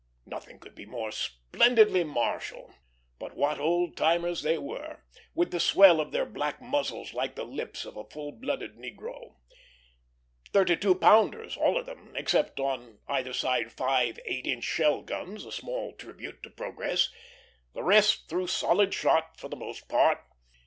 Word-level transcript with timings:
Nothing 0.25 0.57
could 0.57 0.73
be 0.73 0.87
more 0.87 1.11
splendidly 1.11 2.03
martial. 2.03 2.73
But 3.19 3.35
what 3.35 3.59
old 3.59 3.95
timers 3.95 4.41
they 4.41 4.57
were, 4.57 5.03
with 5.35 5.51
the 5.51 5.59
swell 5.59 6.01
of 6.01 6.11
their 6.11 6.25
black 6.25 6.59
muzzles, 6.59 7.13
like 7.13 7.35
the 7.35 7.43
lips 7.45 7.85
of 7.85 7.95
a 7.95 8.03
full 8.09 8.31
blooded 8.31 8.77
negro. 8.77 9.35
Thirty 10.53 10.75
two 10.75 10.95
pounders, 10.95 11.55
all 11.55 11.77
of 11.77 11.85
them; 11.85 12.15
except 12.15 12.59
on 12.59 12.97
either 13.07 13.31
side 13.31 13.71
five 13.71 14.17
eight 14.25 14.47
inch 14.47 14.63
shell 14.63 15.03
guns, 15.03 15.45
a 15.45 15.51
small 15.51 15.93
tribute 15.93 16.41
to 16.41 16.49
progress. 16.49 17.09
The 17.75 17.83
rest 17.83 18.27
threw 18.27 18.47
solid 18.47 18.95
shot 18.95 19.39
for 19.39 19.49
the 19.49 19.55
most 19.55 19.87
part. 19.87 20.19